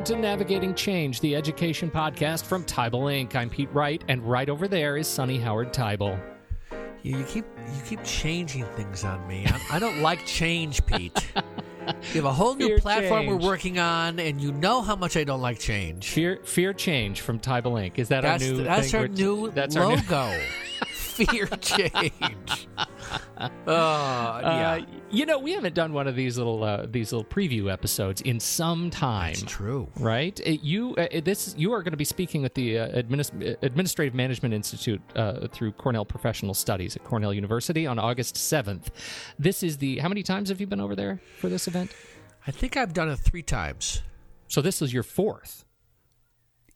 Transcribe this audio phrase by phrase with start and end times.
[0.00, 3.36] Welcome to Navigating Change, the education podcast from Teibel Inc.
[3.36, 6.18] I'm Pete Wright, and right over there is Sunny Howard Teibel.
[7.02, 7.44] You, you keep
[7.76, 9.44] you keep changing things on me.
[9.46, 11.12] I, I don't like change, Pete.
[12.14, 13.42] You have a whole new Fear platform change.
[13.42, 16.08] we're working on, and you know how much I don't like change.
[16.08, 17.98] Fear, fear change from Teibel Inc.
[17.98, 18.62] Is that That's our new?
[18.64, 19.96] that's our new That's our new.
[19.96, 20.40] logo.
[20.86, 22.68] Fear change.
[23.10, 24.80] oh yeah, Uh,
[25.10, 28.38] you know, we haven't done one of these little uh, these little preview episodes in
[28.40, 29.32] some time.
[29.32, 29.88] it's true.
[29.96, 30.38] right?
[30.44, 34.14] It- you uh, this you are going to be speaking at the uh, Adminis- Administrative
[34.14, 38.90] Management Institute uh, through Cornell Professional Studies at Cornell University on August seventh.
[39.38, 41.92] This is the how many times have you been over there for this event?
[42.46, 44.02] I think I've done it three times.
[44.48, 45.64] So this is your fourth.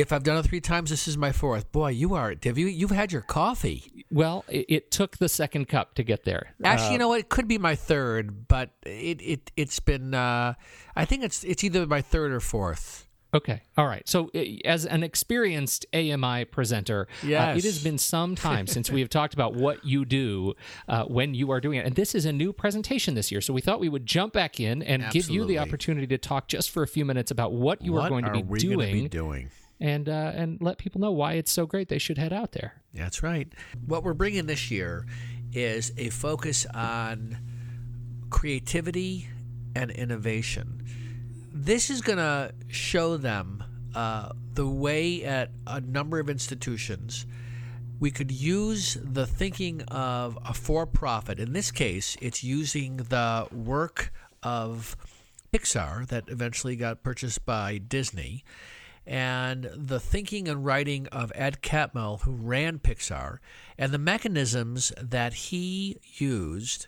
[0.00, 1.70] If I've done it three times, this is my fourth.
[1.72, 2.34] Boy, you are.
[2.44, 2.66] Have you?
[2.66, 4.04] You've had your coffee.
[4.10, 6.54] Well, it, it took the second cup to get there.
[6.64, 7.20] Actually, Uh, you know what?
[7.20, 10.14] It could be my third, but it it it's been.
[10.14, 10.54] Uh,
[10.96, 13.06] I think it's it's either my third or fourth.
[13.32, 13.62] Okay.
[13.76, 14.08] All right.
[14.08, 17.58] So, uh, as an experienced AMI presenter, uh, Yes.
[17.58, 20.54] it has been some time since we have talked about what you do
[20.88, 21.86] uh, when you are doing it.
[21.86, 23.40] And this is a new presentation this year.
[23.40, 26.48] So, we thought we would jump back in and give you the opportunity to talk
[26.48, 29.08] just for a few minutes about what you what are going to be doing be
[29.08, 29.50] doing?
[29.80, 32.74] And, uh, and let people know why it's so great they should head out there.
[32.92, 33.52] That's right.
[33.86, 35.06] What we're bringing this year
[35.52, 37.38] is a focus on
[38.30, 39.28] creativity
[39.74, 40.84] and innovation.
[41.52, 43.64] This is going to show them
[43.94, 47.26] uh, the way at a number of institutions
[48.00, 51.38] we could use the thinking of a for profit.
[51.38, 54.10] In this case, it's using the work
[54.42, 54.96] of
[55.52, 58.42] Pixar that eventually got purchased by Disney
[59.10, 63.38] and the thinking and writing of Ed Catmull, who ran Pixar,
[63.76, 66.86] and the mechanisms that he used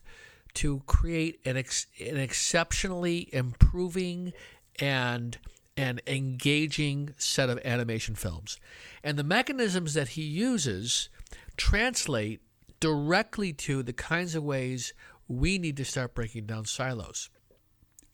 [0.55, 4.33] to create an, ex- an exceptionally improving
[4.79, 5.37] and
[5.77, 8.57] an engaging set of animation films.
[9.03, 11.09] And the mechanisms that he uses
[11.57, 12.41] translate
[12.79, 14.95] directly to the kinds of ways
[15.27, 17.31] we need to start breaking down silos.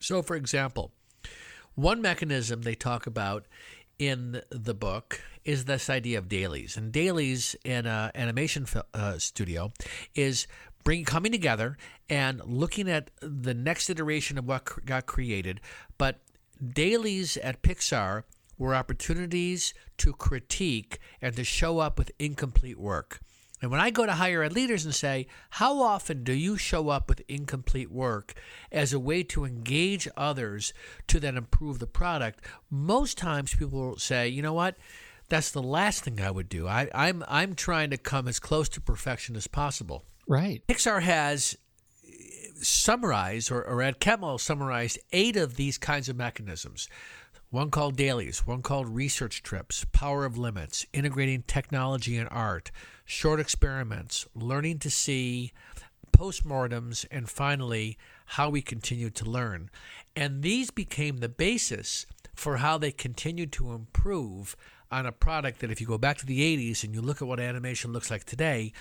[0.01, 0.93] So, for example,
[1.79, 3.47] one mechanism they talk about
[3.99, 6.77] in the book is this idea of dailies.
[6.77, 9.73] And dailies in an animation uh, studio
[10.15, 10.47] is
[10.85, 11.77] bring coming together
[12.09, 15.61] and looking at the next iteration of what got created.
[15.97, 16.21] But
[16.73, 18.25] dailies at Pixar
[18.57, 23.21] were opportunities to critique and to show up with incomplete work.
[23.61, 26.89] And when I go to higher ed leaders and say, How often do you show
[26.89, 28.35] up with incomplete work
[28.71, 30.73] as a way to engage others
[31.09, 32.45] to then improve the product?
[32.71, 34.77] Most times people will say, You know what?
[35.29, 36.67] That's the last thing I would do.
[36.67, 40.05] I, I'm, I'm trying to come as close to perfection as possible.
[40.27, 40.63] Right.
[40.67, 41.57] Pixar has
[42.07, 42.11] eh,
[42.55, 46.89] summarized, or, or Ed Catmull summarized, eight of these kinds of mechanisms.
[47.51, 52.71] One called dailies, one called research trips, power of limits, integrating technology and art,
[53.07, 55.53] short experiments, learning to see,
[56.13, 59.71] postmortems, and finally, how we continue to learn.
[60.15, 62.05] And these became the basis
[62.35, 64.55] for how they continued to improve
[64.91, 67.29] on a product that, if you go back to the 80s and you look at
[67.29, 68.75] what animation looks like today,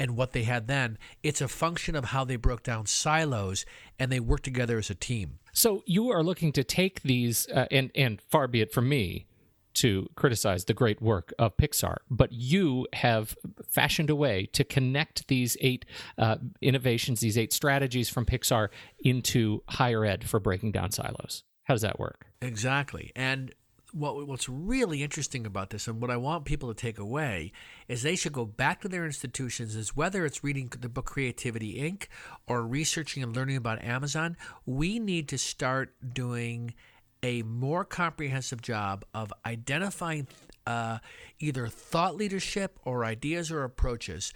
[0.00, 3.66] and what they had then, it's a function of how they broke down silos
[3.98, 5.38] and they worked together as a team.
[5.52, 9.26] So you are looking to take these, uh, and and far be it from me
[9.74, 13.36] to criticize the great work of Pixar, but you have
[13.68, 15.84] fashioned a way to connect these eight
[16.16, 18.68] uh, innovations, these eight strategies from Pixar
[19.00, 21.44] into higher ed for breaking down silos.
[21.64, 22.26] How does that work?
[22.40, 23.12] Exactly.
[23.14, 23.54] And
[23.92, 27.52] what what's really interesting about this and what I want people to take away
[27.88, 31.80] is they should go back to their institutions is whether it's reading the book Creativity
[31.80, 32.06] Inc.
[32.46, 34.36] or researching and learning about Amazon,
[34.66, 36.74] we need to start doing
[37.22, 40.26] a more comprehensive job of identifying
[40.66, 40.98] uh,
[41.38, 44.32] either thought leadership or ideas or approaches,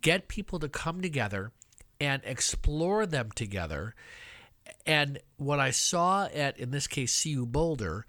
[0.00, 1.52] get people to come together
[2.00, 3.94] and explore them together.
[4.84, 8.04] And what I saw at, in this case, CU Boulder,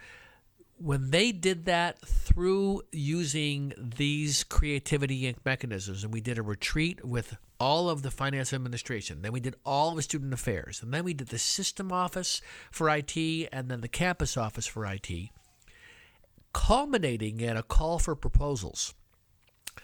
[0.77, 7.38] when they did that through using these creativity mechanisms, and we did a retreat with
[7.59, 11.03] all of the finance administration, then we did all of the student affairs, and then
[11.03, 12.41] we did the system office
[12.71, 13.18] for IT,
[13.51, 15.09] and then the campus office for IT,
[16.53, 18.94] culminating in a call for proposals.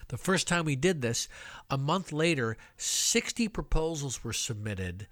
[0.08, 1.28] The first time we did this,
[1.70, 5.06] a month later, 60 proposals were submitted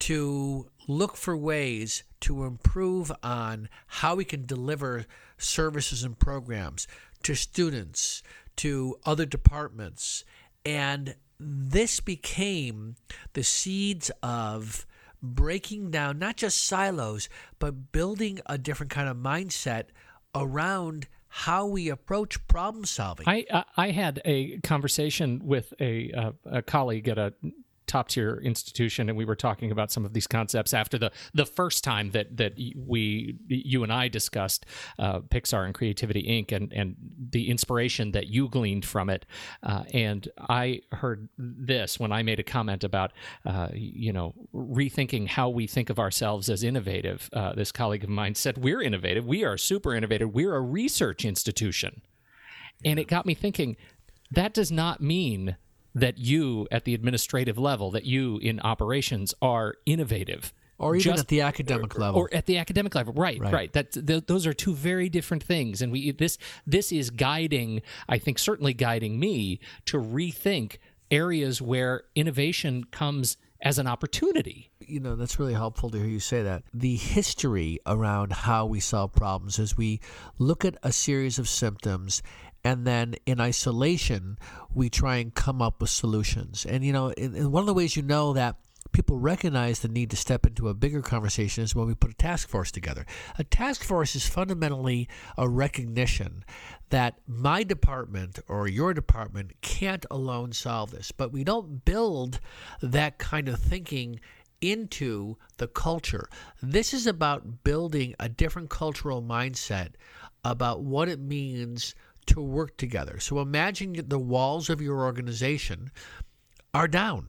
[0.00, 5.06] to look for ways to improve on how we can deliver
[5.38, 6.86] services and programs
[7.22, 8.22] to students,
[8.56, 10.24] to other departments.
[10.64, 12.96] And this became
[13.32, 14.86] the seeds of
[15.22, 19.84] breaking down not just silos, but building a different kind of mindset
[20.34, 23.26] around how we approach problem solving.
[23.28, 27.32] I I, had a conversation with a uh, a colleague at a
[27.90, 31.44] top tier institution, and we were talking about some of these concepts after the the
[31.44, 34.64] first time that that we you and I discussed
[34.98, 36.52] uh, Pixar and Creativity Inc.
[36.52, 39.26] and and the inspiration that you gleaned from it.
[39.64, 43.12] Uh, and I heard this when I made a comment about
[43.44, 47.28] uh, you know rethinking how we think of ourselves as innovative.
[47.32, 49.26] Uh, this colleague of mine said, "We're innovative.
[49.26, 50.32] We are super innovative.
[50.32, 52.02] We're a research institution,"
[52.84, 53.76] and it got me thinking.
[54.32, 55.56] That does not mean
[55.94, 60.52] that you at the administrative level, that you in operations are innovative.
[60.78, 62.18] or even just- at the academic level.
[62.18, 63.38] Or at the academic level, right?
[63.38, 63.52] Right.
[63.52, 63.72] Right.
[63.74, 67.82] That th- those are two very different things, and we this this is guiding.
[68.08, 70.78] I think certainly guiding me to rethink
[71.10, 74.70] areas where innovation comes as an opportunity.
[74.80, 78.80] you know that's really helpful to hear you say that the history around how we
[78.80, 80.00] solve problems is we
[80.38, 82.22] look at a series of symptoms
[82.64, 84.38] and then in isolation
[84.72, 86.66] we try and come up with solutions.
[86.66, 88.56] And you know in, in one of the ways you know that
[88.92, 92.14] people recognize the need to step into a bigger conversation is when we put a
[92.14, 93.06] task force together.
[93.38, 95.08] A task force is fundamentally
[95.38, 96.44] a recognition
[96.90, 101.12] that my department or your department can't alone solve this.
[101.12, 102.40] But we don't build
[102.82, 104.20] that kind of thinking
[104.60, 106.28] into the culture.
[106.62, 109.90] This is about building a different cultural mindset
[110.44, 111.94] about what it means
[112.26, 113.18] to work together.
[113.20, 115.90] So imagine the walls of your organization
[116.74, 117.28] are down.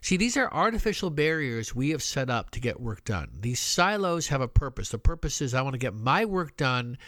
[0.00, 3.30] See, these are artificial barriers we have set up to get work done.
[3.40, 4.88] These silos have a purpose.
[4.88, 6.98] The purpose is I want to get my work done.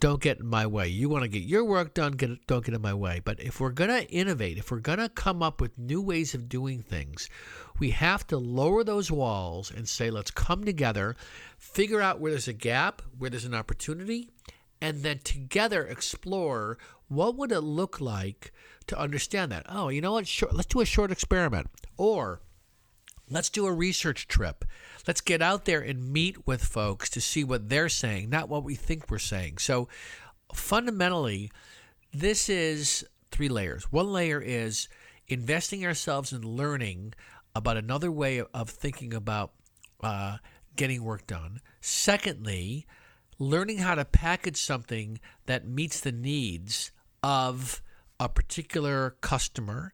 [0.00, 0.88] Don't get in my way.
[0.88, 3.20] You want to get your work done, get don't get in my way.
[3.22, 6.32] But if we're going to innovate, if we're going to come up with new ways
[6.32, 7.28] of doing things,
[7.78, 11.14] we have to lower those walls and say, let's come together,
[11.58, 14.30] figure out where there's a gap, where there's an opportunity,
[14.82, 16.76] and then together explore
[17.08, 18.52] what would it look like
[18.86, 19.64] to understand that.
[19.68, 20.28] Oh, you know what?
[20.52, 21.68] Let's do a short experiment.
[21.96, 22.42] Or
[23.32, 24.62] Let's do a research trip.
[25.06, 28.62] Let's get out there and meet with folks to see what they're saying, not what
[28.62, 29.56] we think we're saying.
[29.56, 29.88] So,
[30.52, 31.50] fundamentally,
[32.12, 33.90] this is three layers.
[33.90, 34.86] One layer is
[35.28, 37.14] investing ourselves in learning
[37.54, 39.52] about another way of- of thinking about
[40.02, 40.36] uh,
[40.76, 41.62] getting work done.
[41.80, 42.86] Secondly,
[43.38, 46.92] learning how to package something that meets the needs
[47.22, 47.82] of
[48.20, 49.92] a particular customer,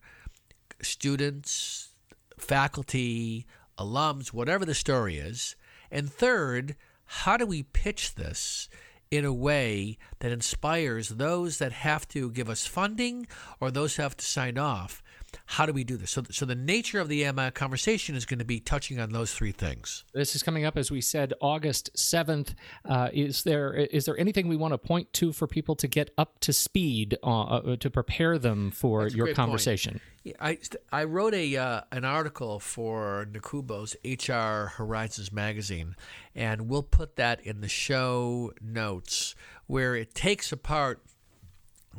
[0.82, 1.94] students,
[2.38, 3.46] faculty,
[3.79, 5.56] alums, whatever the story is.
[5.90, 8.69] And third, how do we pitch this
[9.11, 13.26] in a way that inspires those that have to give us funding
[13.61, 15.02] or those who have to sign off?
[15.47, 16.11] How do we do this?
[16.11, 19.33] So, so the nature of the EMA conversation is going to be touching on those
[19.33, 20.05] three things.
[20.13, 22.55] This is coming up, as we said, August seventh.
[22.85, 26.11] Uh, is there is there anything we want to point to for people to get
[26.19, 30.01] up to speed uh, uh, to prepare them for That's your conversation?
[30.25, 30.59] Yeah, I,
[30.93, 35.97] I wrote a uh, an article for NACUBO's HR Horizons magazine,
[36.35, 39.35] and we'll put that in the show notes
[39.67, 41.03] where it takes apart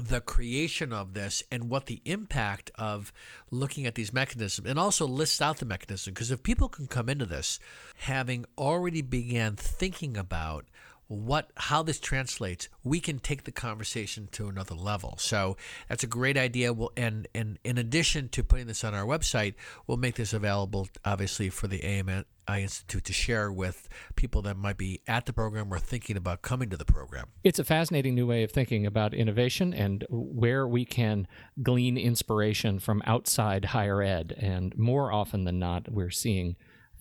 [0.08, 3.12] the creation of this and what the impact of
[3.52, 7.10] looking at these mechanisms and also lists out the mechanism because if people can come
[7.10, 7.60] into this
[7.98, 10.66] having already began thinking about
[11.10, 15.16] what how this translates we can take the conversation to another level.
[15.18, 15.58] So
[15.90, 16.72] that's a great idea.
[16.72, 19.56] We'll, and and in addition to putting this on our website
[19.88, 22.24] we'll make this available obviously for the AMI
[22.58, 26.70] Institute to share with people that might be at the program or thinking about coming
[26.70, 27.28] to the program.
[27.44, 31.28] It's a fascinating new way of thinking about innovation and where we can
[31.62, 34.36] glean inspiration from outside higher ed.
[34.38, 36.56] And more often than not, we're seeing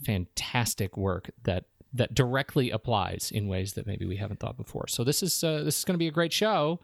[0.05, 4.87] fantastic work that that directly applies in ways that maybe we haven't thought before.
[4.89, 6.81] So this is uh, this is going to be a great show.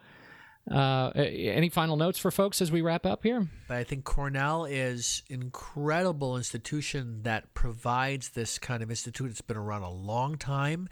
[0.69, 3.47] Uh, any final notes for folks as we wrap up here?
[3.67, 9.29] But I think Cornell is incredible institution that provides this kind of institute.
[9.29, 10.89] It's been around a long time,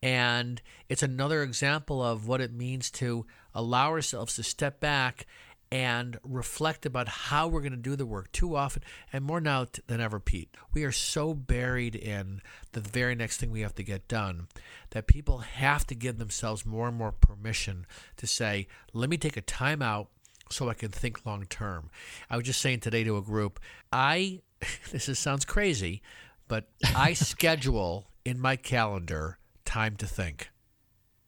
[0.00, 5.26] and it's another example of what it means to allow ourselves to step back
[5.72, 8.82] and reflect about how we're going to do the work too often
[9.12, 12.40] and more now t- than ever pete we are so buried in
[12.72, 14.46] the very next thing we have to get done
[14.90, 17.84] that people have to give themselves more and more permission
[18.16, 20.08] to say let me take a time out
[20.50, 21.90] so I can think long term.
[22.30, 23.60] I was just saying today to a group,
[23.92, 24.40] I
[24.92, 26.02] this is, sounds crazy,
[26.48, 30.50] but I schedule in my calendar time to think.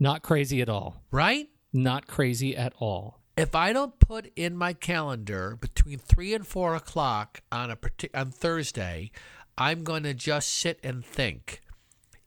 [0.00, 1.02] Not crazy at all.
[1.10, 1.48] Right?
[1.72, 3.17] Not crazy at all.
[3.38, 7.78] If I don't put in my calendar between three and four o'clock on a
[8.14, 9.10] on Thursday,
[9.56, 11.60] I'm going to just sit and think.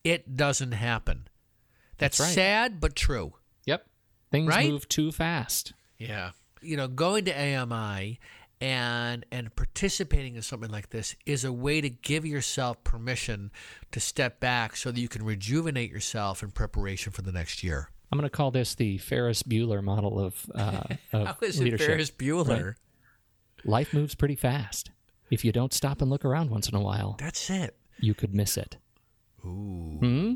[0.03, 1.27] It doesn't happen.
[1.98, 2.36] That's, That's right.
[2.36, 3.34] sad but true.
[3.65, 3.86] Yep.
[4.32, 4.70] Things Right?
[4.72, 5.74] move too fast.
[6.00, 6.32] Yeah.
[6.62, 8.20] You know, going to AMI
[8.60, 13.51] and and participating in something like this is a way to give yourself permission
[13.91, 17.89] to step back so that you can rejuvenate yourself in preparation for the next year.
[18.12, 21.77] I'm going to call this the Ferris Bueller model of, uh, of How is it.
[21.80, 22.75] Ferris Bueller?
[23.63, 24.91] Life moves pretty fast.
[25.30, 27.75] If you don't stop and look around once in a while, That's it.
[28.00, 28.77] you could miss it.
[29.46, 29.98] Ooh.
[30.00, 30.34] Hmm?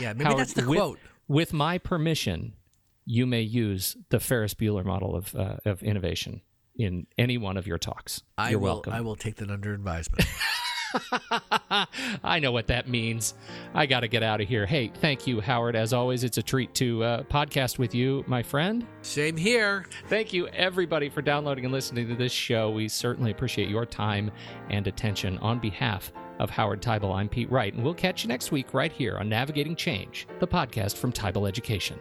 [0.00, 0.98] Yeah, maybe Howard, that's the with, quote.
[1.28, 2.54] With my permission,
[3.04, 6.40] you may use the Ferris Bueller model of uh, of innovation
[6.76, 8.22] in any one of your talks.
[8.38, 8.92] I You're will welcome.
[8.92, 10.24] I will take that under advisement.
[12.24, 13.34] I know what that means.
[13.74, 14.66] I got to get out of here.
[14.66, 15.76] Hey, thank you, Howard.
[15.76, 18.86] As always, it's a treat to uh, podcast with you, my friend.
[19.02, 19.86] Same here.
[20.08, 22.70] Thank you, everybody, for downloading and listening to this show.
[22.70, 24.30] We certainly appreciate your time
[24.70, 25.38] and attention.
[25.38, 28.92] On behalf of Howard Teibel, I'm Pete Wright, and we'll catch you next week right
[28.92, 31.98] here on Navigating Change, the podcast from Teibel Education.